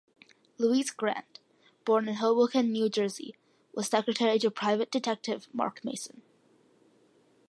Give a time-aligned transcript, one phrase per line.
[0.57, 1.39] Louise Grant,
[1.85, 3.35] born in Hoboken, New Jersey,
[3.75, 6.23] was secretary to private detective Mark Mason.